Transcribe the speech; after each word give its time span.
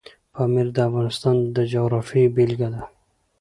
پامیر 0.33 0.67
د 0.75 0.77
افغانستان 0.89 1.35
د 1.55 1.57
جغرافیې 1.73 2.25
بېلګه 2.35 2.67
ده. 2.73 2.81